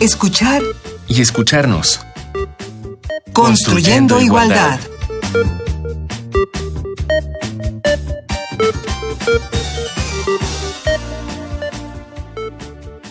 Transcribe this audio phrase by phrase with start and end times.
[0.00, 0.62] escuchar
[1.08, 2.00] y escucharnos.
[3.32, 4.78] Construyendo, igualdad.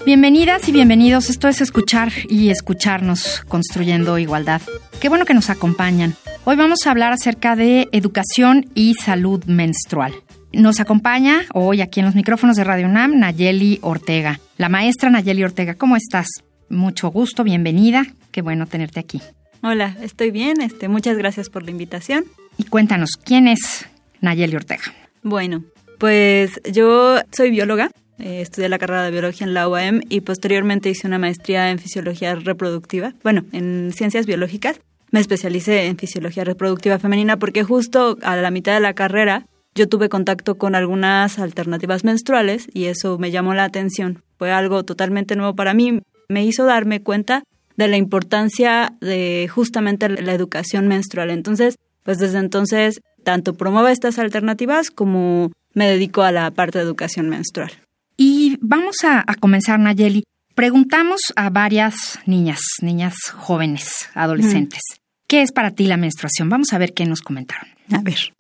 [0.05, 1.29] Bienvenidas y bienvenidos.
[1.29, 4.61] Esto es escuchar y escucharnos construyendo igualdad.
[5.01, 6.15] Qué bueno que nos acompañan.
[6.45, 10.13] Hoy vamos a hablar acerca de educación y salud menstrual.
[10.54, 14.39] Nos acompaña hoy aquí en los micrófonos de Radio UNAM Nayeli Ortega.
[14.55, 16.27] La maestra Nayeli Ortega, ¿cómo estás?
[16.70, 18.05] Mucho gusto, bienvenida.
[18.31, 19.21] Qué bueno tenerte aquí.
[19.63, 20.62] Hola, estoy bien.
[20.62, 22.26] Este, muchas gracias por la invitación.
[22.57, 23.85] Y cuéntanos, ¿quién es
[24.21, 24.84] Nayeli Ortega?
[25.23, 25.63] Bueno,
[25.98, 27.91] pues yo soy bióloga.
[28.20, 31.77] Eh, estudié la carrera de biología en la UAM y posteriormente hice una maestría en
[31.77, 34.79] fisiología reproductiva, bueno, en ciencias biológicas.
[35.12, 39.45] Me especialicé en fisiología reproductiva femenina porque justo a la mitad de la carrera
[39.76, 44.23] yo tuve contacto con algunas alternativas menstruales y eso me llamó la atención.
[44.38, 46.02] Fue algo totalmente nuevo para mí.
[46.30, 47.44] Me hizo darme cuenta
[47.76, 51.29] de la importancia de justamente la educación menstrual.
[51.29, 56.85] Entonces, pues desde entonces, tanto promuevo estas alternativas como me dedico a la parte de
[56.85, 57.71] educación menstrual.
[58.18, 60.24] Y vamos a, comenzar, Nayeli.
[60.55, 64.81] Preguntamos a varias niñas, niñas jóvenes, adolescentes,
[65.28, 66.50] ¿qué es para ti la menstruación?
[66.50, 67.69] Vamos a ver qué nos comentaron.
[67.91, 68.34] A ver.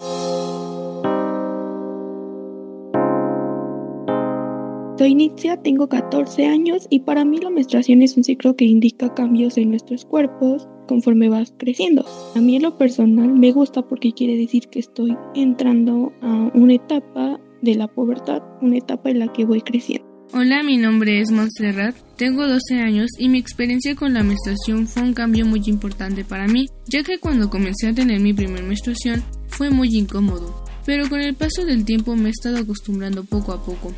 [4.97, 9.13] Soy Nitzia, tengo 14 años y para mí la menstruación es un ciclo que indica
[9.13, 12.03] cambios en nuestros cuerpos conforme vas creciendo.
[12.35, 16.73] A mí en lo personal me gusta porque quiere decir que estoy entrando a una
[16.73, 20.03] etapa de la pubertad, una etapa en la que voy creciendo.
[20.33, 25.03] Hola, mi nombre es Montserrat, tengo 12 años y mi experiencia con la menstruación fue
[25.03, 29.23] un cambio muy importante para mí, ya que cuando comencé a tener mi primera menstruación
[29.47, 33.63] fue muy incómodo, pero con el paso del tiempo me he estado acostumbrando poco a
[33.63, 33.93] poco.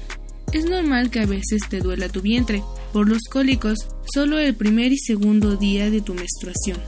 [0.51, 3.77] Es normal que a veces te duela tu vientre por los cólicos
[4.11, 6.79] solo el primer y segundo día de tu menstruación.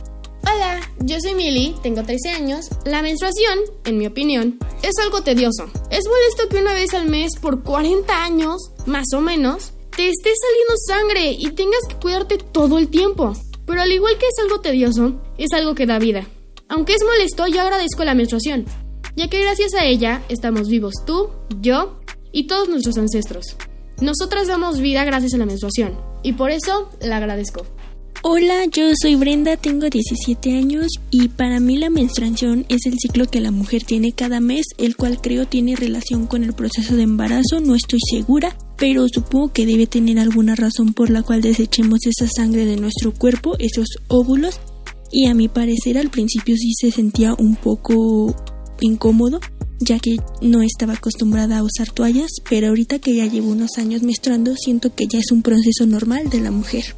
[0.42, 2.70] Hola, yo soy Milly, tengo 13 años.
[2.86, 5.70] La menstruación, en mi opinión, es algo tedioso.
[5.92, 10.32] Es molesto que una vez al mes por 40 años, más o menos, te esté
[10.36, 13.34] saliendo sangre y tengas que cuidarte todo el tiempo.
[13.68, 16.28] Pero al igual que es algo tedioso, es algo que da vida.
[16.68, 18.66] Aunque es molesto, yo agradezco la menstruación,
[19.16, 23.56] ya que gracias a ella estamos vivos tú, yo y todos nuestros ancestros.
[24.00, 25.94] Nosotras damos vida gracias a la menstruación
[26.24, 27.66] y por eso la agradezco.
[28.24, 33.26] Hola, yo soy Brenda, tengo 17 años y para mí la menstruación es el ciclo
[33.26, 37.02] que la mujer tiene cada mes, el cual creo tiene relación con el proceso de
[37.02, 42.06] embarazo, no estoy segura, pero supongo que debe tener alguna razón por la cual desechemos
[42.06, 44.60] esa sangre de nuestro cuerpo, esos óvulos,
[45.12, 48.36] y a mi parecer al principio sí se sentía un poco
[48.82, 49.40] incómodo,
[49.82, 54.04] ya que no estaba acostumbrada a usar toallas, pero ahorita que ya llevo unos años
[54.04, 56.96] menstruando siento que ya es un proceso normal de la mujer.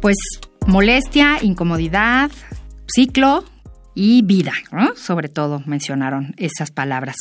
[0.00, 0.16] Pues
[0.66, 2.30] molestia, incomodidad,
[2.86, 3.44] ciclo
[3.94, 4.52] y vida,
[4.96, 7.16] sobre todo mencionaron esas palabras.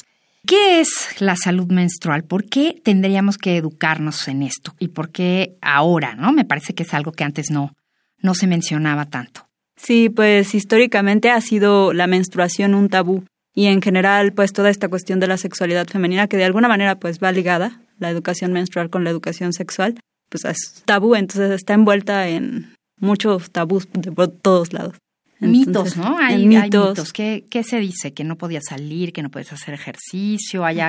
[0.48, 2.24] ¿Qué es la salud menstrual?
[2.24, 4.76] ¿Por qué tendríamos que educarnos en esto?
[4.80, 6.16] ¿Y por qué ahora?
[6.16, 6.32] ¿No?
[6.32, 7.74] Me parece que es algo que antes no,
[8.20, 9.50] no se mencionaba tanto.
[9.76, 14.88] Sí, pues históricamente ha sido la menstruación un tabú y en general pues toda esta
[14.88, 18.90] cuestión de la sexualidad femenina que de alguna manera pues va ligada, la educación menstrual
[18.90, 20.00] con la educación sexual,
[20.30, 24.96] pues es tabú, entonces está envuelta en muchos tabús de todos lados
[25.40, 26.18] mitos, ¿no?
[26.18, 27.14] Hay, mitos.
[27.14, 28.14] ¿Qué, se dice?
[28.14, 30.66] Que no podías salir, que no puedes hacer ejercicio.
[30.66, 30.80] Hay,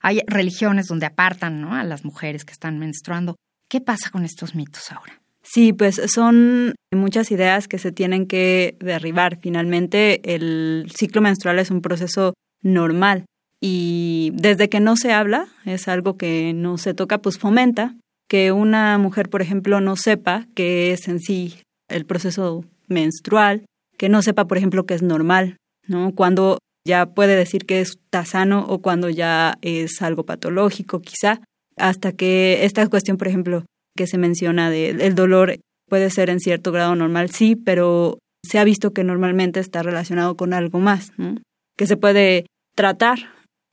[0.00, 1.74] hay religiones donde apartan ¿no?
[1.74, 3.36] a las mujeres que están menstruando.
[3.68, 5.20] ¿Qué pasa con estos mitos ahora?
[5.42, 9.38] Sí, pues son muchas ideas que se tienen que derribar.
[9.40, 13.24] Finalmente, el ciclo menstrual es un proceso normal
[13.60, 17.94] y desde que no se habla, es algo que no se toca, pues fomenta
[18.28, 21.56] que una mujer, por ejemplo, no sepa qué es en sí
[21.88, 23.64] el proceso menstrual,
[24.00, 26.14] que no sepa, por ejemplo, que es normal, ¿no?
[26.14, 26.56] Cuando
[26.88, 31.42] ya puede decir que está sano o cuando ya es algo patológico, quizá,
[31.76, 35.56] hasta que esta cuestión, por ejemplo, que se menciona del dolor
[35.86, 40.34] puede ser en cierto grado normal, sí, pero se ha visto que normalmente está relacionado
[40.34, 41.34] con algo más, ¿no?
[41.76, 43.18] que se puede tratar,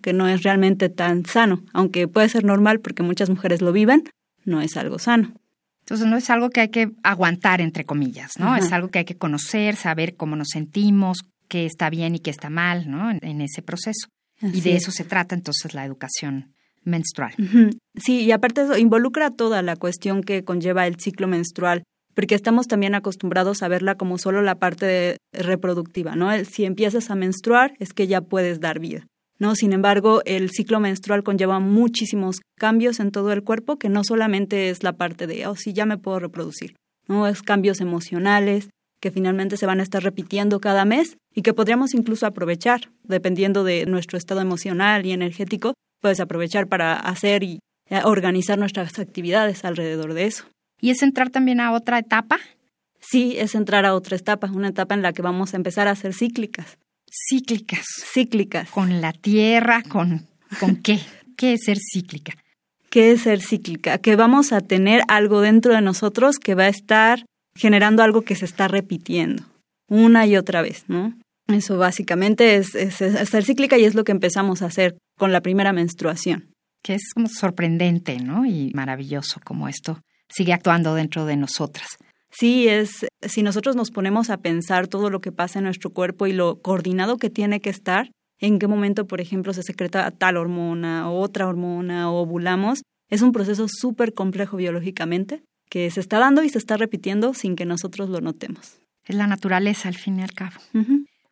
[0.04, 4.04] que no es realmente tan sano, aunque puede ser normal porque muchas mujeres lo viven,
[4.44, 5.36] no es algo sano.
[5.88, 8.58] Entonces no es algo que hay que aguantar, entre comillas, ¿no?
[8.58, 12.30] Es algo que hay que conocer, saber cómo nos sentimos, qué está bien y qué
[12.30, 13.10] está mal, ¿no?
[13.10, 14.10] En, ese proceso.
[14.42, 16.54] y de eso se trata entonces la educación
[16.84, 17.34] menstrual.
[17.96, 22.68] Sí, y aparte eso involucra toda la cuestión que conlleva el ciclo menstrual, porque estamos
[22.68, 26.30] también acostumbrados a verla como solo la parte reproductiva, ¿no?
[26.44, 29.08] si empiezas a menstruar es que ya puedes dar vida.
[29.40, 29.56] ¿No?
[29.56, 34.70] Sin embargo, el ciclo menstrual conlleva muchísimos cambios en todo el cuerpo, que no solamente
[34.70, 36.76] es la parte de, oh, sí, ya me puedo reproducir,
[37.08, 37.28] ¿no?
[37.28, 38.70] Es cambios emocionales
[39.00, 43.64] que finalmente se van a estar repitiendo cada mes y que podríamos incluso aprovechar, dependiendo
[43.64, 47.60] de nuestro estado emocional y energético, puedes aprovechar para hacer y
[47.90, 50.46] eh, organizar nuestras actividades alrededor de eso.
[50.82, 52.40] ¿Y es entrar también a otra etapa?
[53.00, 55.96] Sí, es entrar a otra etapa, una etapa en la que vamos a empezar a
[55.96, 56.78] ser cíclicas
[57.10, 57.86] cíclicas.
[58.14, 58.70] Cíclicas.
[58.70, 60.28] Con la tierra, con,
[60.60, 61.00] ¿con qué?
[61.36, 62.34] ¿Qué es ser cíclica?
[62.90, 63.98] ¿Qué es ser cíclica?
[63.98, 67.26] Que vamos a tener algo dentro de nosotros que va a estar
[67.56, 69.44] generando algo que se está repitiendo
[69.90, 71.14] una y otra vez, ¿no?
[71.48, 75.42] Eso básicamente es, es, ser cíclica y es lo que empezamos a hacer con la
[75.42, 76.54] primera menstruación.
[76.84, 78.46] Que es como sorprendente, ¿no?
[78.46, 81.88] Y maravilloso como esto sigue actuando dentro de nosotras.
[82.30, 86.28] Sí, es si nosotros nos ponemos a pensar todo lo que pasa en nuestro cuerpo
[86.28, 90.38] y lo coordinado que tiene que estar, en qué momento, por ejemplo, se secreta tal
[90.38, 96.20] hormona o otra hormona o ovulamos, es un proceso súper complejo biológicamente que se está
[96.20, 98.78] dando y se está repitiendo sin que nosotros lo notemos.
[99.06, 100.56] Es la naturaleza, al fin y al cabo.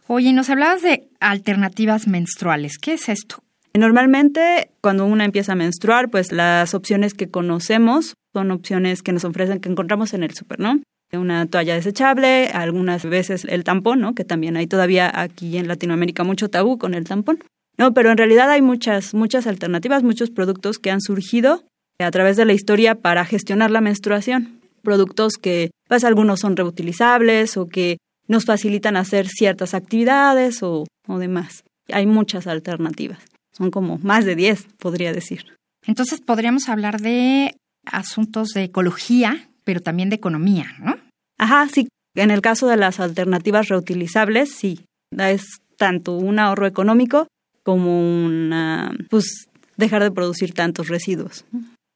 [0.07, 2.77] Oye, nos hablabas de alternativas menstruales.
[2.77, 3.43] ¿Qué es esto?
[3.77, 9.25] Normalmente, cuando una empieza a menstruar, pues las opciones que conocemos son opciones que nos
[9.25, 10.81] ofrecen, que encontramos en el súper, ¿no?
[11.11, 14.15] Una toalla desechable, algunas veces el tampón, ¿no?
[14.15, 17.39] Que también hay todavía aquí en Latinoamérica mucho tabú con el tampón.
[17.77, 21.63] No, pero en realidad hay muchas, muchas alternativas, muchos productos que han surgido
[21.99, 24.59] a través de la historia para gestionar la menstruación.
[24.81, 31.19] Productos que, pues algunos son reutilizables o que nos facilitan hacer ciertas actividades o, o
[31.19, 31.63] demás.
[31.91, 33.19] Hay muchas alternativas.
[33.57, 35.55] Son como más de 10, podría decir.
[35.85, 37.55] Entonces podríamos hablar de
[37.85, 40.97] asuntos de ecología, pero también de economía, ¿no?
[41.37, 41.87] Ajá, sí.
[42.15, 44.85] En el caso de las alternativas reutilizables, sí.
[45.17, 47.27] Es tanto un ahorro económico
[47.63, 49.47] como una, pues,
[49.77, 51.45] dejar de producir tantos residuos.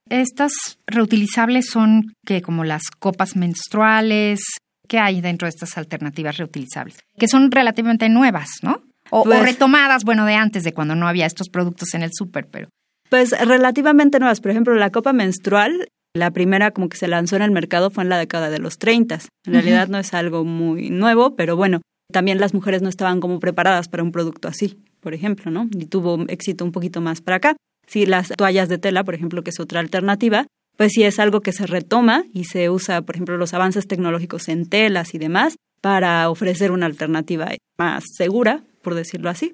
[0.10, 0.54] Estas
[0.88, 4.42] reutilizables son que como las copas menstruales,
[4.88, 6.98] ¿qué hay dentro de estas alternativas reutilizables?
[7.18, 8.82] Que son relativamente nuevas, ¿no?
[9.10, 12.48] O, pues retomadas, bueno, de antes, de cuando no había estos productos en el súper,
[12.48, 12.70] pero...
[13.10, 14.40] Pues relativamente nuevas.
[14.40, 18.04] Por ejemplo, la copa menstrual, la primera como que se lanzó en el mercado fue
[18.04, 19.20] en la década de los 30.
[19.46, 23.40] En realidad no es algo muy nuevo, pero bueno, también las mujeres no estaban como
[23.40, 25.68] preparadas para un producto así, por ejemplo, ¿no?
[25.72, 27.56] Y tuvo éxito un poquito más para acá.
[27.88, 30.46] Si las toallas de tela, por ejemplo, que es otra alternativa,
[30.78, 34.48] pues sí es algo que se retoma y se usa, por ejemplo, los avances tecnológicos
[34.50, 39.54] en telas y demás para ofrecer una alternativa más segura por decirlo así.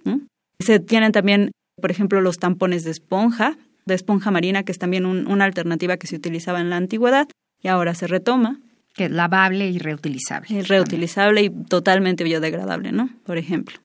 [0.60, 1.52] Se tienen también,
[1.82, 6.08] por ejemplo, los tampones de esponja, de esponja marina, que es también una alternativa que
[6.08, 7.28] se utilizaba en la antigüedad
[7.62, 8.60] y ahora se retoma.
[8.94, 10.64] Que es lavable y reutilizable.
[10.64, 13.10] reutilizable y totalmente biodegradable, ¿no?
[13.26, 13.78] Por ejemplo.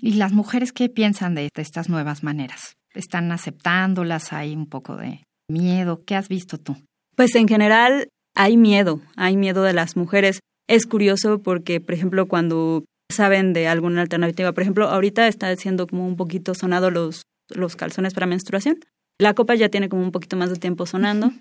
[0.00, 2.76] ¿Y las mujeres qué piensan de, estas nuevas maneras?
[2.94, 4.32] ¿Están aceptándolas?
[4.32, 6.02] ¿Hay un poco de miedo?
[6.06, 6.76] ¿Qué has visto tú?
[7.14, 10.40] Pues en general hay miedo, hay miedo de las mujeres.
[10.66, 14.52] Es curioso porque, por ejemplo, cuando saben de alguna alternativa.
[14.52, 17.22] Por ejemplo, ahorita está siendo como un poquito sonado los,
[17.54, 18.78] los calzones para menstruación.
[19.18, 21.32] La copa ya tiene como un poquito más de tiempo sonando,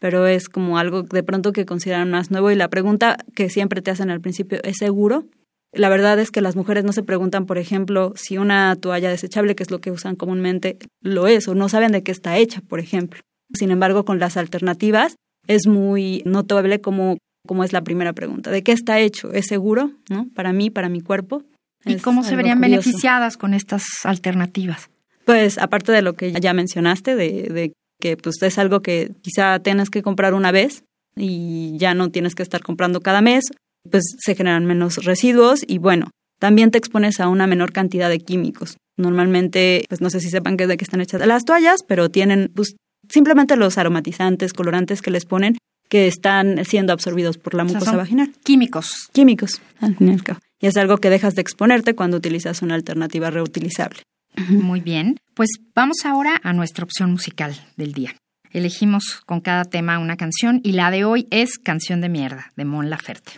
[0.00, 2.50] pero es como algo de pronto que consideran más nuevo.
[2.50, 5.24] Y la pregunta que siempre te hacen al principio, ¿es seguro?
[5.72, 9.54] La verdad es que las mujeres no se preguntan, por ejemplo, si una toalla desechable,
[9.54, 12.60] que es lo que usan comúnmente, lo es o no saben de qué está hecha,
[12.60, 13.22] por ejemplo.
[13.54, 18.50] Sin embargo, con las alternativas es muy notable como como es la primera pregunta.
[18.50, 19.32] ¿De qué está hecho?
[19.32, 19.92] ¿Es seguro?
[20.08, 20.28] ¿No?
[20.34, 21.42] Para mí, para mi cuerpo.
[21.84, 24.88] ¿Y cómo se verían beneficiadas con estas alternativas?
[25.24, 29.58] Pues aparte de lo que ya mencionaste, de, de que pues es algo que quizá
[29.60, 30.84] tienes que comprar una vez
[31.16, 33.44] y ya no tienes que estar comprando cada mes,
[33.90, 38.18] pues se generan menos residuos y bueno, también te expones a una menor cantidad de
[38.18, 38.76] químicos.
[38.96, 42.50] Normalmente, pues no sé si sepan qué de qué están hechas las toallas, pero tienen
[42.54, 42.74] pues
[43.08, 45.56] simplemente los aromatizantes, colorantes que les ponen
[45.92, 48.32] que están siendo absorbidos por la mucosa vaginal.
[48.44, 49.10] Químicos.
[49.12, 50.40] Químicos, al fin y al cabo.
[50.58, 54.00] Y es algo que dejas de exponerte cuando utilizas una alternativa reutilizable.
[54.48, 55.18] Muy bien.
[55.34, 58.14] Pues vamos ahora a nuestra opción musical del día.
[58.52, 62.64] Elegimos con cada tema una canción y la de hoy es Canción de Mierda, de
[62.64, 63.32] Mon Laferte.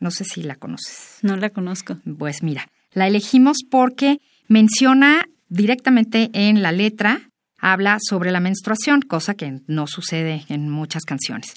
[0.00, 1.18] No sé si la conoces.
[1.22, 1.98] No la conozco.
[2.18, 7.29] Pues mira, la elegimos porque menciona directamente en la letra
[7.60, 11.54] habla sobre la menstruación, cosa que no sucede en muchas canciones.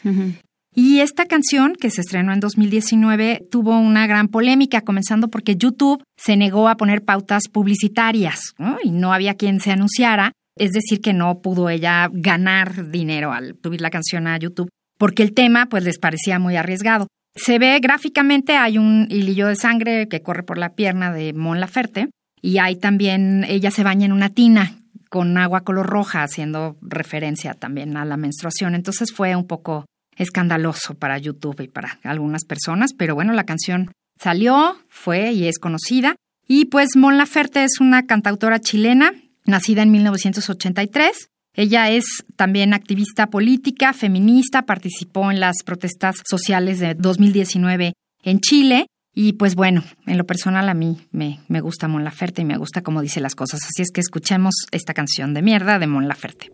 [0.75, 6.03] Y esta canción, que se estrenó en 2019, tuvo una gran polémica, comenzando porque YouTube
[6.17, 10.31] se negó a poner pautas publicitarias y no había quien se anunciara.
[10.57, 15.23] Es decir, que no pudo ella ganar dinero al subir la canción a YouTube, porque
[15.23, 17.07] el tema pues les parecía muy arriesgado.
[17.35, 21.59] Se ve gráficamente, hay un hilillo de sangre que corre por la pierna de Mon
[21.59, 22.09] Laferte
[22.41, 24.82] y hay también, ella se baña en una tina
[25.13, 28.73] con agua color roja, haciendo referencia también a la menstruación.
[28.73, 29.85] Entonces fue un poco
[30.17, 35.59] escandaloso para YouTube y para algunas personas, pero bueno, la canción salió, fue y es
[35.59, 36.15] conocida.
[36.47, 39.13] Y pues Mon Laferte es una cantautora chilena,
[39.45, 41.27] nacida en 1983.
[41.53, 42.05] Ella es
[42.35, 47.93] también activista política, feminista, participó en las protestas sociales de 2019
[48.23, 52.45] en Chile y pues bueno, en lo personal a mí me, gusta Mon Laferte y
[52.45, 53.61] me gusta cómo dice las cosas.
[53.63, 56.51] Así es que escuchemos esta canción de mierda de Mon Laferte.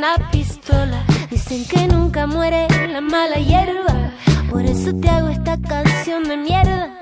[0.00, 1.04] Una pistola.
[1.30, 4.12] Dicen que nunca muere la mala hierba.
[4.48, 6.98] Por eso te hago esta canción de mierda.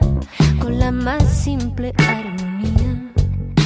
[0.61, 3.13] Con la más simple armonía.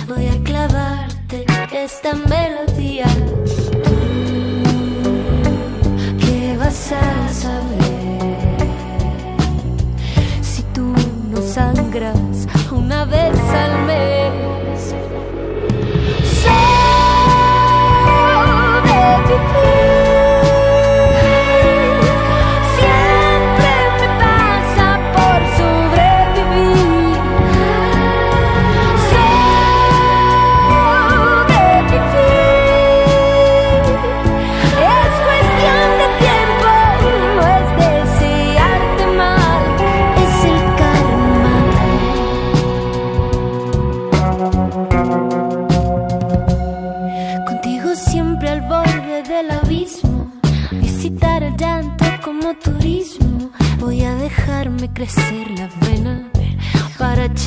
[0.07, 3.07] Voy a clavarte esta melodía.
[6.21, 8.69] ¿Qué vas a saber?
[10.43, 10.93] Si tú
[11.31, 12.19] no sangras
[12.71, 14.62] una vez al mes.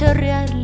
[0.06, 0.55] Para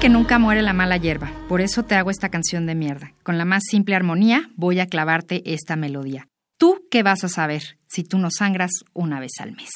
[0.00, 3.12] que nunca muere la mala hierba, por eso te hago esta canción de mierda.
[3.22, 6.26] Con la más simple armonía voy a clavarte esta melodía.
[6.58, 9.68] ¿Tú qué vas a saber si tú no sangras una vez al mes?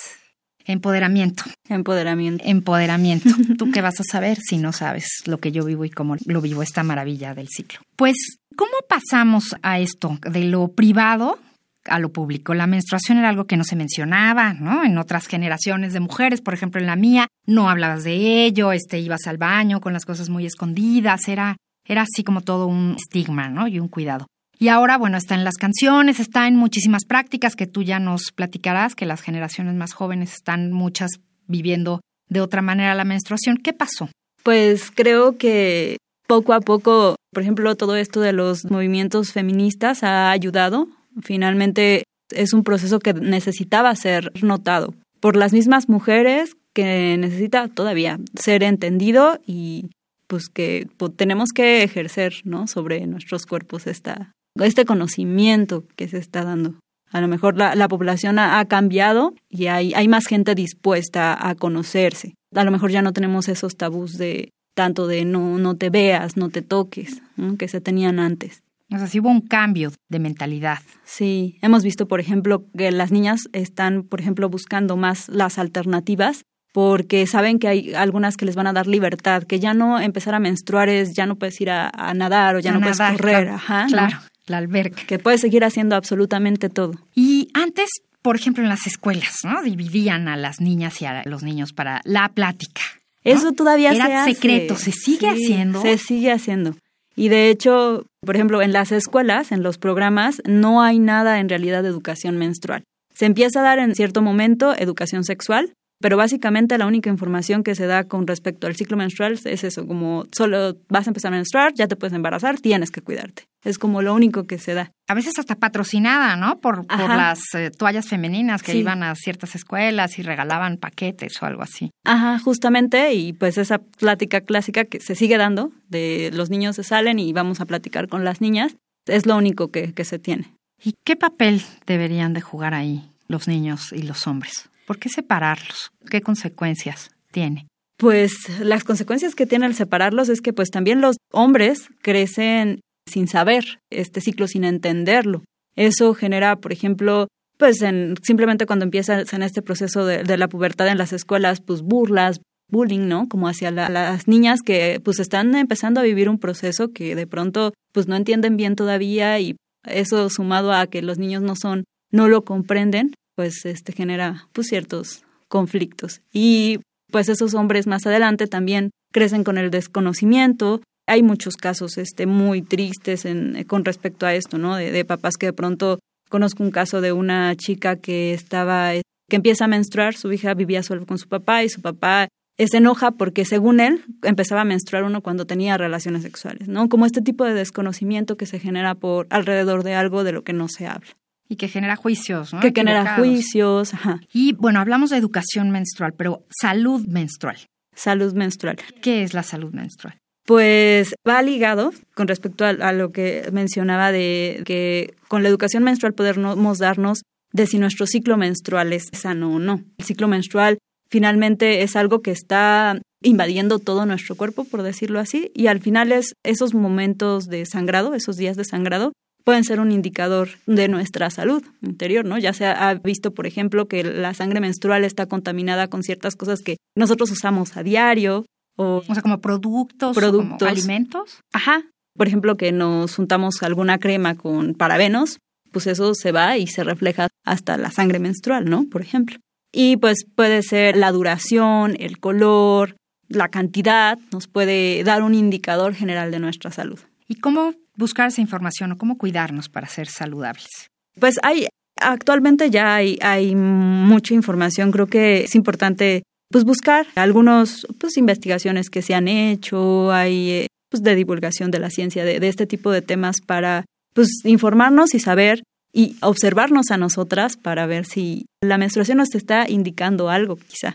[0.65, 2.43] Empoderamiento, Empoderamiento.
[2.47, 3.29] empoderamiento.
[3.59, 6.41] ¿Tú qué vas a saber si no sabes lo que yo vivo y cómo lo
[6.41, 7.81] vivo esta maravilla del ciclo?
[7.95, 8.17] Pues,
[8.57, 11.39] ¿cómo pasamos a esto de lo privado
[11.87, 12.55] a lo público.
[12.55, 14.85] La menstruación era algo que no se mencionaba, ¿no?
[14.85, 18.99] En otras generaciones de mujeres, por ejemplo, en la mía, no hablabas de ello, este,
[18.99, 23.49] ibas al baño con las cosas muy escondidas, era, era así como todo un estigma,
[23.49, 23.69] ¿no?
[23.69, 24.27] Y un cuidado.
[24.59, 28.33] Y ahora, bueno, está en las canciones, está en muchísimas prácticas que tú ya nos
[28.33, 31.11] platicarás, que las generaciones más jóvenes están muchas
[31.47, 33.57] viviendo de otra manera la menstruación.
[33.57, 34.09] ¿Qué pasó?
[34.43, 40.31] Pues creo que poco a poco, por ejemplo, todo esto de los movimientos feministas ha
[40.31, 40.89] ayudado.
[41.23, 48.19] Finalmente es un proceso que necesitaba ser notado por las mismas mujeres que necesita todavía
[48.35, 49.91] ser entendido y
[50.27, 52.67] pues que pues, tenemos que ejercer, ¿no?
[52.67, 56.75] Sobre nuestros cuerpos esta, este conocimiento que se está dando.
[57.11, 61.55] A lo mejor la, la población ha, cambiado y hay, hay más gente dispuesta a
[61.55, 62.35] conocerse.
[62.55, 66.37] A lo mejor ya no tenemos esos tabús de tanto de no, no te veas,
[66.37, 67.23] no te toques,
[67.57, 68.64] que se tenían antes.
[68.95, 70.79] O sea, sí hubo un cambio de mentalidad.
[71.05, 76.45] Sí, hemos visto, por ejemplo, que las niñas están, por ejemplo, buscando más las alternativas
[76.73, 80.35] porque saben que hay algunas que les van a dar libertad, que ya no empezar
[80.35, 82.97] a menstruar es ya no puedes ir a, a nadar o ya A no nadar,
[82.97, 83.89] puedes correr, claro, ajá, ¿no?
[83.89, 84.19] claro.
[84.47, 85.03] La alberca.
[85.07, 86.93] Que puedes seguir haciendo absolutamente todo.
[87.15, 87.89] Y antes,
[88.23, 89.63] por ejemplo, en las escuelas, ¿no?
[89.63, 92.83] Dividían a las niñas y a los niños para la plática.
[93.23, 94.35] Eso todavía Era se hace.
[94.35, 95.81] secreto, ¿se sigue Sí, haciendo?
[95.81, 96.77] Se sigue haciendo.
[97.17, 101.49] Y de hecho, por ejemplo, en las escuelas, en los programas, no hay nada en
[101.49, 102.85] realidad de educación menstrual.
[103.15, 107.75] Se empieza a dar en cierto momento educación sexual, pero básicamente la única información que
[107.75, 111.37] se da con respecto al ciclo menstrual es eso, como solo vas a empezar a
[111.37, 113.45] menstruar, ya te puedes embarazar, tienes que cuidarte.
[113.65, 114.93] Es como lo único que se da.
[115.09, 116.61] A veces hasta patrocinada, ¿no?
[116.61, 118.79] Por, las eh, toallas femeninas que Sí.
[118.79, 121.91] iban a ciertas escuelas y regalaban paquetes o algo así.
[122.05, 126.83] Ajá, justamente, y pues esa plática clásica que se sigue dando, de los niños se
[126.85, 130.53] salen y vamos a platicar con las niñas, es lo único que, que se tiene.
[130.83, 134.69] ¿Y qué papel deberían de jugar ahí los niños y los hombres?
[134.87, 135.91] ¿Por qué separarlos?
[136.11, 137.67] ¿Qué consecuencias tiene?
[137.97, 143.29] Pues las consecuencias que tiene el separarlos es que pues también los hombres crecen sin
[143.29, 145.45] saber este ciclo, sin entenderlo.
[145.77, 150.89] Eso genera, por ejemplo, pues en, simplemente cuando empiezas en este proceso de, la pubertad
[150.89, 153.29] en las escuelas, pues burlas, bullying, ¿no?
[153.29, 157.27] Como hacia la- las niñas que pues están empezando a vivir un proceso que de
[157.27, 161.85] pronto pues no entienden bien todavía y eso sumado a que los niños no son,
[162.11, 166.21] no lo comprenden, pues este genera pues ciertos conflictos.
[166.33, 170.81] Y pues esos hombres más adelante también crecen con el desconocimiento.
[171.07, 174.77] Hay muchos casos este, muy tristes en, con respecto a esto, ¿no?
[174.77, 179.03] De, de papás que de pronto conozco un caso de una chica que estaba, eh,
[179.29, 182.77] que empieza a menstruar, su hija vivía solo con su papá y su papá se
[182.77, 186.89] enoja porque según él empezaba a menstruar uno cuando tenía relaciones sexuales, ¿no?
[186.89, 190.53] Como este tipo de desconocimiento que se genera por alrededor de algo de lo que
[190.53, 191.11] no se habla,
[191.49, 192.61] Y que genera juicios, ¿no?
[192.61, 197.59] que genera juicios, ajá, Y bueno, hablamos de educación menstrual, pero salud menstrual.
[197.95, 198.77] salud menstrual.
[199.03, 200.17] ¿Qué es la salud menstrual?
[200.47, 205.85] Pues va ligado con respecto a, a lo que mencionaba de que con la educación
[205.85, 207.23] menstrual podemos darnos
[207.53, 209.83] de si nuestro ciclo menstrual es sano o no.
[209.97, 210.79] El ciclo menstrual
[211.09, 216.13] finalmente es algo que está invadiendo todo nuestro cuerpo, por decirlo así, y al final
[216.13, 219.13] es esos momentos de sangrado, esos días de sangrado,
[219.45, 222.39] pueden ser un indicador de nuestra salud interior, ¿no?
[222.39, 226.63] Ya se ha visto, por ejemplo, que la sangre menstrual está contaminada con ciertas cosas
[226.63, 228.45] que nosotros usamos a diario
[228.77, 230.59] o O sea, como productos, o Productos.
[230.59, 231.39] como alimentos.
[231.53, 231.85] Ajá.
[232.17, 235.39] Por ejemplo, que nos juntamos alguna crema con parabenos,
[235.73, 238.87] pues eso se va y se refleja hasta la sangre menstrual, ¿no?
[238.89, 239.39] Por ejemplo.
[239.73, 242.97] Y pues puede ser la duración, el color,
[243.29, 247.01] la cantidad, nos puede dar un indicador general de nuestra salud.
[247.27, 250.89] ¿Y cómo buscar esa información o cómo cuidarnos para ser saludables?
[251.19, 251.67] Pues hay,
[252.01, 258.91] actualmente ya hay, hay mucha información, creo que es importante pues buscar algunas pues investigaciones
[258.91, 262.67] que se han hecho, hay eh, pues de divulgación de la ciencia de, de este
[262.67, 268.47] tipo de temas para pues informarnos y saber y observarnos a nosotras para ver si
[268.61, 270.95] la menstruación nos está indicando algo quizá.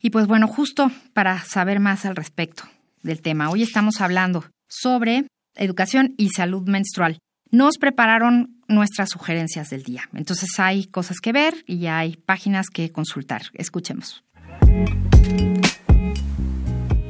[0.00, 2.64] Y pues bueno, justo para saber más al respecto
[3.02, 7.18] del tema, hoy estamos hablando sobre educación y salud menstrual.
[7.50, 10.08] Nos prepararon nuestras sugerencias del día.
[10.14, 13.42] Entonces hay cosas que ver y hay páginas que consultar.
[13.54, 14.24] Escuchemos.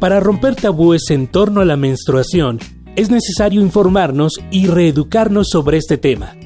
[0.01, 2.59] Para romper tabúes en torno a la menstruación,
[2.97, 6.37] es necesario informarnos y reeducarnos sobre este tema.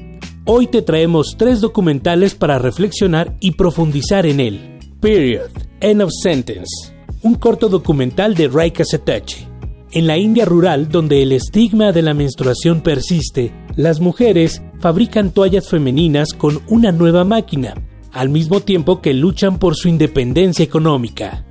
[0.45, 4.79] Hoy te traemos tres documentales para reflexionar y profundizar en él.
[5.01, 5.51] Period.
[5.81, 6.93] End of Sentence.
[7.21, 9.48] Un corto documental de Raika Setachi.
[9.91, 15.67] En la India rural, donde el estigma de la menstruación persiste, las mujeres fabrican toallas
[15.67, 17.73] femeninas con una nueva máquina,
[18.11, 21.43] al mismo tiempo que luchan por su independencia económica.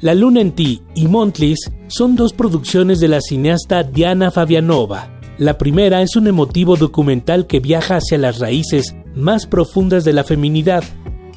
[0.00, 5.20] La Luna en Ti y Montlis son dos producciones de la cineasta Diana Fabianova.
[5.38, 10.24] La primera es un emotivo documental que viaja hacia las raíces más profundas de la
[10.24, 10.82] feminidad.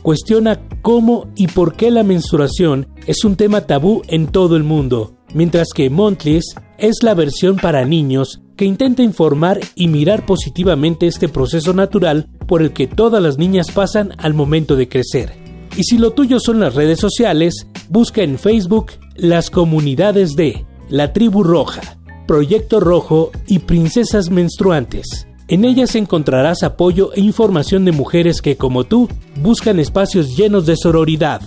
[0.02, 5.16] Cuestiona cómo y por qué la menstruación es un tema tabú en todo el mundo,
[5.34, 11.30] mientras que Montlis es la versión para niños que intenta informar y mirar positivamente este
[11.30, 15.34] proceso natural por el que todas las niñas pasan al momento de crecer.
[15.78, 21.13] Y si lo tuyo son las redes sociales, busca en Facebook las comunidades de La
[21.13, 21.82] Tribu Roja,
[22.26, 25.28] Proyecto Rojo y Princesas Menstruantes.
[25.48, 29.08] En ellas encontrarás apoyo e información de mujeres que, como tú,
[29.42, 31.42] buscan espacios llenos de sororidad.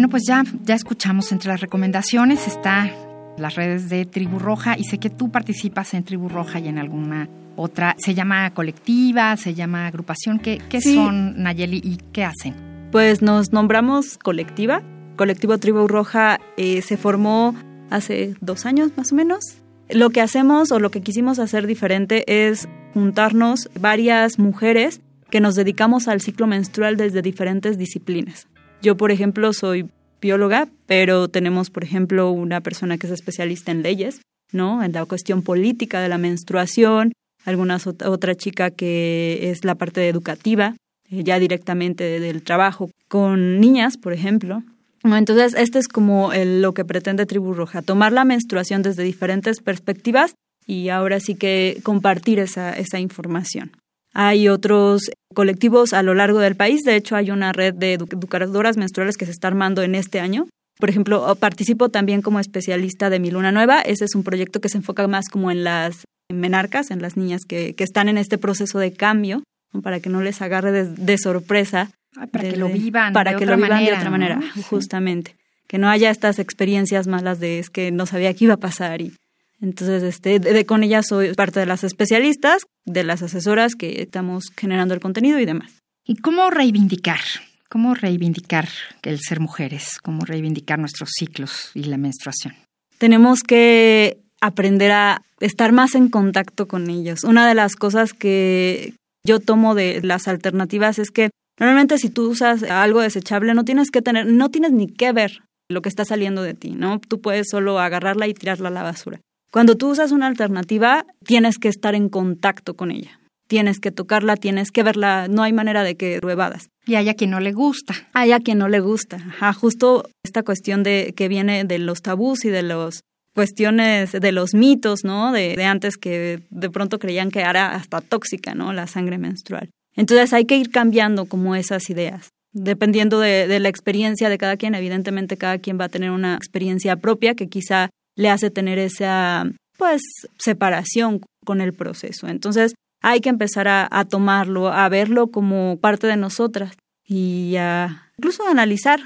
[0.00, 2.90] Bueno, pues ya, ya escuchamos entre las recomendaciones está
[3.36, 6.78] las redes de Tribu Roja y sé que tú participas en Tribu Roja y en
[6.78, 7.96] alguna otra.
[7.98, 10.38] Se llama colectiva, se llama agrupación.
[10.38, 10.94] ¿Qué, qué Sí.
[10.94, 12.54] son, Nayeli, y qué hacen?
[12.90, 14.80] Pues nos nombramos colectiva.
[15.16, 17.54] colectivo Tribu Roja eh, se formó
[17.90, 19.58] hace dos años más o menos.
[19.90, 25.56] Lo que hacemos o lo que quisimos hacer diferente es juntarnos varias mujeres que nos
[25.56, 28.46] dedicamos al ciclo menstrual desde diferentes disciplinas.
[28.82, 29.88] Yo, por ejemplo, soy
[30.20, 34.20] bióloga, pero tenemos, por ejemplo, una persona que es especialista en leyes,
[34.52, 34.82] ¿no?
[34.82, 37.12] En la cuestión política de la menstruación,
[37.44, 40.76] algunas otra chica que es la parte educativa,
[41.10, 44.62] eh, ya directamente del trabajo con niñas, por ejemplo.
[45.02, 50.34] Entonces, este es como lo que pretende Tribu Roja, tomar la menstruación desde diferentes perspectivas
[50.66, 53.72] y ahora sí que compartir esa, esa información.
[54.12, 58.76] Hay otros colectivos a lo largo del país, de hecho hay una red de educadoras
[58.76, 60.48] menstruales que se está armando en este año.
[60.78, 64.68] Por ejemplo, participo también como especialista de Mi Luna Nueva, ese es un proyecto que
[64.68, 68.38] se enfoca más como en las menarcas, en las niñas que, que están en este
[68.38, 69.42] proceso de cambio,
[69.82, 71.90] para que no les agarre de, sorpresa.
[72.32, 73.12] para que lo vivan.
[73.12, 75.36] Para de que otra lo vivan manera, de otra manera, justamente.
[75.66, 79.00] Que no haya estas experiencias malas de es que no sabía qué iba a pasar
[79.00, 79.12] y
[79.60, 84.44] entonces, este, de, con ella soy parte de las especialistas, de las asesoras que estamos
[84.56, 85.80] generando el contenido y demás.
[86.06, 87.20] ¿Y cómo reivindicar?
[87.68, 88.68] ¿Cómo reivindicar
[89.02, 89.98] el ser mujeres?
[90.02, 92.54] ¿Cómo reivindicar nuestros ciclos y la menstruación?
[92.98, 97.22] Tenemos que aprender a estar más en contacto con ellos.
[97.22, 98.94] Una de las cosas que
[99.24, 103.90] yo tomo de las alternativas es que normalmente si tú usas algo desechable no tienes
[103.90, 106.98] que tener, no tienes ni que ver lo que está saliendo de ti, ¿no?
[106.98, 109.20] Tú puedes solo agarrarla y tirarla a la basura.
[109.50, 113.18] Cuando tú usas una alternativa, tienes que estar en contacto con ella.
[113.48, 116.68] Tienes que tocarla, tienes que verla, no hay manera de que ruebadas.
[116.86, 117.94] Y hay a quien no le gusta.
[118.12, 119.16] Hay a quien no le gusta.
[119.16, 123.00] Ajá, justo esta cuestión de que viene de los tabús y de las
[123.34, 125.32] cuestiones de los mitos, ¿no?
[125.32, 128.72] De, de, antes que de pronto creían que era hasta tóxica, ¿no?
[128.72, 129.70] La sangre menstrual.
[129.96, 132.28] Entonces hay que ir cambiando como esas ideas.
[132.52, 136.36] Dependiendo de, de la experiencia de cada quien, evidentemente cada quien va a tener una
[136.36, 140.02] experiencia propia que quizá le hace tener esa pues
[140.38, 142.28] separación con el proceso.
[142.28, 148.46] Entonces hay que empezar a, tomarlo, a verlo como parte de nosotras y a incluso
[148.46, 149.00] a analizar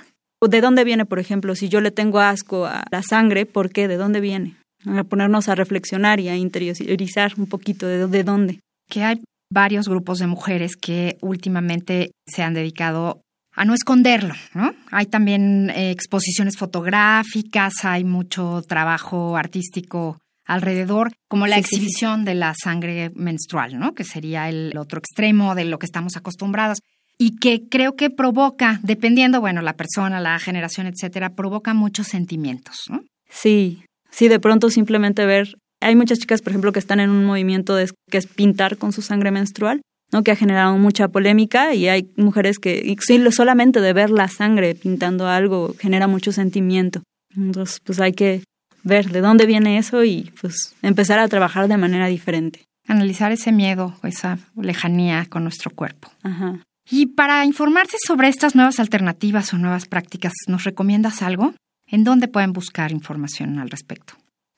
[0.48, 3.88] de dónde viene, por ejemplo, si yo le tengo asco a la sangre, ¿por qué?
[3.88, 4.56] ¿De dónde viene?
[4.86, 8.60] A ponernos a reflexionar y a interiorizar un poquito de dónde.
[8.90, 13.22] Que hay varios grupos de mujeres que últimamente se han dedicado
[13.54, 14.74] a no esconderlo, ¿no?
[14.90, 22.24] Hay también eh, exposiciones fotográficas, hay mucho trabajo artístico alrededor, como la Sí, sí, exhibición
[22.24, 23.94] de la sangre menstrual, ¿no?
[23.94, 26.78] Que sería el otro extremo de lo que estamos acostumbrados
[27.16, 32.76] y que creo que provoca, dependiendo, bueno, la persona, la generación, etcétera, provoca muchos sentimientos,
[32.90, 33.02] ¿no?
[33.30, 35.54] Sí, sí, de pronto simplemente ver.
[35.80, 38.92] Hay muchas chicas, por ejemplo, que están en un movimiento de, que es pintar con
[38.92, 39.80] su sangre menstrual,
[40.12, 40.22] ¿no?
[40.22, 42.96] que ha generado mucha polémica y hay mujeres que
[43.30, 47.02] solamente de ver la sangre pintando algo genera mucho sentimiento.
[47.36, 48.42] Entonces, pues hay que
[48.82, 52.64] ver de dónde viene eso y pues empezar a trabajar de manera diferente.
[52.86, 56.10] Analizar ese miedo, esa lejanía con nuestro cuerpo.
[56.22, 56.60] Ajá.
[56.90, 61.54] Y para informarse sobre estas nuevas alternativas o nuevas prácticas, ¿nos recomiendas algo?
[61.86, 64.14] ¿En dónde pueden buscar información al respecto?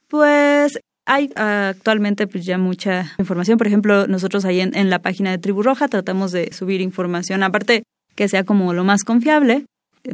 [0.08, 3.58] Pues hay ah, actualmente pues ya mucha información.
[3.58, 7.84] Por ejemplo, nosotros ahí en, la página de Tribu Roja tratamos de subir información, aparte
[8.14, 9.64] que sea como lo más confiable.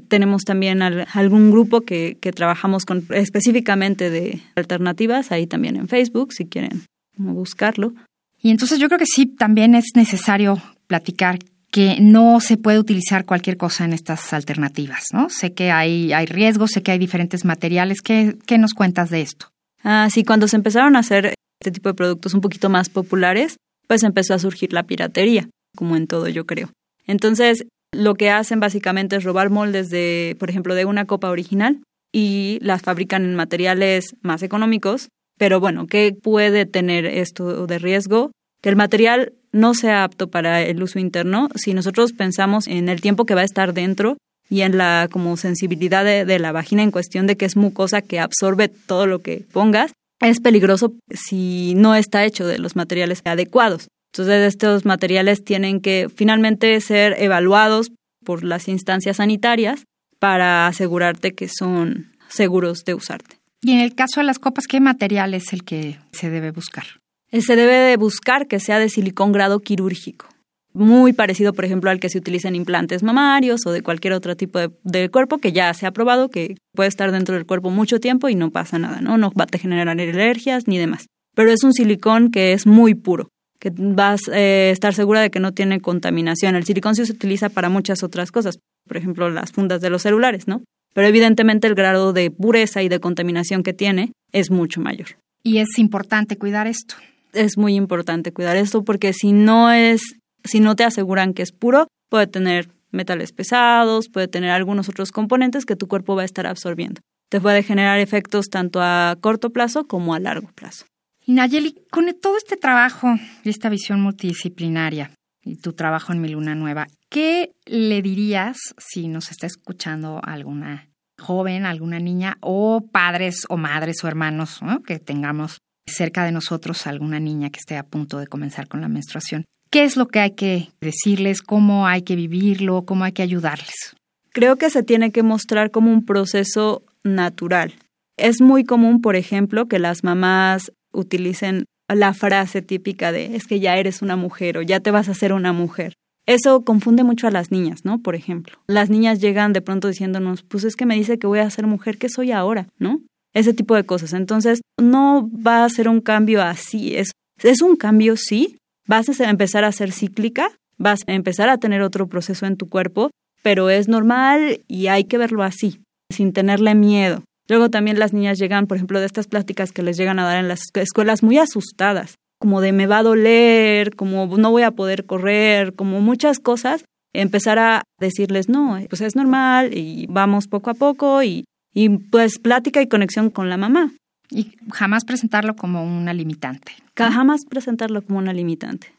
[0.09, 5.89] Tenemos también al- algún grupo que, que trabajamos con específicamente de alternativas, ahí también en
[5.89, 6.85] Facebook, si quieren
[7.17, 7.93] buscarlo.
[8.41, 11.39] Y entonces yo creo que sí, también es necesario platicar
[11.71, 15.31] que no se puede utilizar cualquier cosa en estas alternativas, ¿no?
[15.31, 18.03] Sé que hay, hay riesgos, sé que hay diferentes materiales.
[18.03, 19.52] ¿Qué, ¿Qué nos cuentas de esto?
[19.83, 23.57] Ah, sí, cuando se empezaron a hacer este tipo de productos un poquito más populares,
[23.89, 26.71] pues empezó a surgir la piratería, como en todo yo creo.
[27.07, 31.83] Entonces, lo que hacen básicamente es robar moldes de, por ejemplo, de una copa original
[32.13, 35.09] y las fabrican en materiales más económicos.
[35.39, 38.33] Pero bueno, ¿qué puede tener esto de riesgo?
[38.63, 43.01] Que el material no sea apto para el uso interno si nosotros pensamos en el
[43.01, 44.17] tiempo que va a estar dentro
[44.49, 48.03] y en la como sensibilidad de, de la vagina en cuestión de que es mucosa
[48.03, 53.23] que absorbe todo lo que pongas, es peligroso si no está hecho de los materiales
[53.25, 53.89] adecuados.
[54.13, 57.91] Entonces estos materiales tienen que finalmente ser evaluados
[58.25, 59.85] por las instancias sanitarias
[60.19, 63.39] para asegurarte que son seguros de usarte.
[63.63, 66.85] Y en el caso de las copas, ¿qué material es el que se debe buscar?
[67.31, 70.27] Eh, Se debe de buscar que sea de silicón grado quirúrgico,
[70.75, 74.37] muy parecido, por ejemplo, al que se utiliza en implantes mamarios o de cualquier otro
[74.37, 77.71] tipo de, de cuerpo que ya se ha probado que puede estar dentro del cuerpo
[77.71, 79.19] mucho tiempo y no pasa nada, ¿no?
[79.19, 81.07] No va a generar alergias ni demás.
[81.35, 85.31] Pero es un silicón que es muy puro, que vas a eh, estar segura de
[85.31, 86.57] que no tiene contaminación.
[86.57, 90.03] El silicón sí se utiliza para muchas otras cosas, por ejemplo, las fundas de los
[90.03, 90.63] celulares, ¿no?
[90.95, 95.09] pero evidentemente el grado de pureza y de contaminación que tiene es mucho mayor.
[95.43, 96.95] Y es importante cuidar esto.
[97.33, 100.03] Es muy importante cuidar esto porque si no es,
[100.45, 105.13] si no te aseguran que es puro, puede tener metales pesados, puede tener algunos otros
[105.13, 107.01] componentes que tu cuerpo va a estar absorbiendo.
[107.31, 110.85] Te puede generar efectos tanto a corto plazo como a largo plazo.
[111.25, 116.29] Y Nayeli, con todo este trabajo y esta visión multidisciplinaria y tu trabajo en Mi
[116.29, 123.47] Luna Nueva, ¿qué le dirías si nos está escuchando alguna joven, alguna niña o padres
[123.49, 128.19] o madres o hermanos que tengamos cerca de nosotros alguna niña que esté a punto
[128.19, 129.45] de comenzar con la menstruación?
[129.73, 131.41] ¿Qué es lo que hay que decirles?
[131.41, 132.83] ¿Cómo hay que vivirlo?
[132.83, 133.97] ¿Cómo hay que ayudarles?
[134.29, 137.73] Creo que se tiene que mostrar como un proceso natural.
[138.19, 143.61] Es muy común, por ejemplo, que las mamás utilicen la frase típica de es que
[143.61, 145.95] ya eres una mujer o ya te vas a hacer una mujer.
[146.27, 148.03] Eso confunde mucho a las niñas, ¿no?
[148.03, 151.39] Por ejemplo, las niñas llegan de pronto diciéndonos, pues es que me dice que voy
[151.39, 152.69] a ser mujer, ¿qué soy ahora?
[152.79, 153.01] ¿No?
[153.33, 154.13] Ese tipo de cosas.
[154.13, 156.95] Entonces, no va a ser un cambio así.
[156.95, 158.59] Es, es un cambio, sí,
[158.93, 162.69] vas a empezar a ser cíclica, vas a empezar a tener otro proceso en tu
[162.69, 163.11] cuerpo,
[163.43, 167.25] pero es normal y hay que verlo así, sin tenerle miedo.
[167.49, 170.37] Luego también las niñas llegan, por ejemplo, de estas pláticas que les llegan a dar
[170.37, 174.73] en las escuelas muy asustadas, como de me va a doler, como no voy a
[174.73, 180.69] poder correr, como muchas cosas, empezar a decirles, no, pues es normal y vamos poco
[180.69, 183.95] a poco y, y pues plática y conexión con la mamá.
[184.33, 186.73] Y jamás presentarlo como una limitante.
[186.97, 188.95] Jamás presentarlo como una limitante.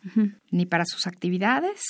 [0.52, 1.82] Ni para sus actividades.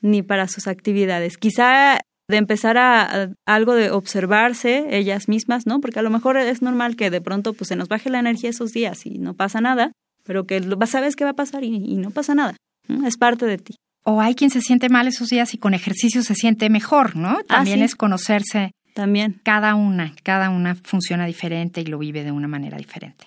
[0.00, 1.38] Ni para sus actividades.
[1.38, 5.80] Quizá de empezar a, algo de observarse ellas mismas, ¿no?
[5.80, 8.50] Porque a lo mejor es normal que de pronto pues se nos baje la energía
[8.50, 9.92] esos días y no pasa nada,
[10.24, 12.56] pero que sabes qué va a pasar y, no pasa nada.
[13.04, 13.74] Es parte de ti.
[14.04, 17.38] O hay quien se siente mal esos días y con ejercicio se siente mejor, ¿no?
[17.40, 19.40] Ah, También es conocerse también.
[19.42, 23.26] Cada una, cada una funciona diferente y lo vive de una manera diferente.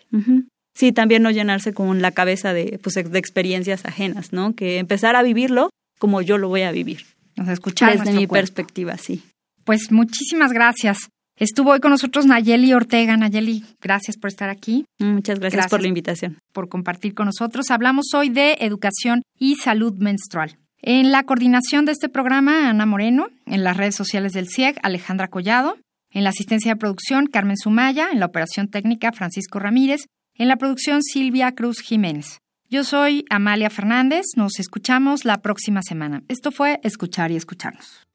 [0.73, 4.55] Sí, también no llenarse con la cabeza de, pues, de experiencias ajenas, ¿no?
[4.55, 7.05] Que empezar a vivirlo como yo lo voy a vivir.
[7.35, 9.23] Nos escuchar Desde mi perspectiva, sí.
[9.63, 11.09] Pues muchísimas gracias.
[11.37, 13.17] Estuvo hoy con nosotros Nayeli Ortega.
[13.17, 14.85] Nayeli, gracias por estar aquí.
[14.99, 16.37] Muchas gracias por la invitación.
[16.53, 17.71] Por compartir con nosotros.
[17.71, 20.57] Hablamos hoy de educación y salud menstrual.
[20.87, 25.29] En la coordinación de este programa, Ana Moreno, en las redes sociales del CIEG, Alejandra
[25.29, 25.77] Collado,
[26.11, 30.01] en la asistencia de producción, Carmen Sumaya, en la operación técnica, Francisco Ramírez,
[30.35, 32.37] en la producción, Silvia Cruz Jiménez.
[32.69, 36.21] Yo soy Amalia Fernández, nos escuchamos la próxima semana.
[36.27, 38.05] Esto fue Escuchar y Escucharnos.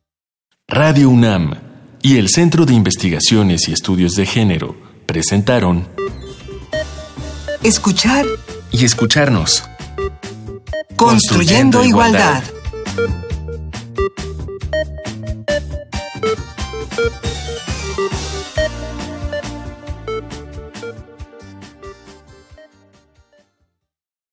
[0.69, 1.57] Radio UNAM
[2.03, 5.89] y el Centro de Investigaciones y Estudios de Género presentaron
[7.65, 8.27] Escuchar
[8.71, 9.65] y Escucharnos.
[10.95, 12.45] Construyendo, igualdad.
[13.01, 13.25] Thank
[17.25, 17.40] you.